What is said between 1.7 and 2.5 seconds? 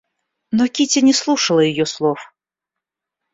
слов.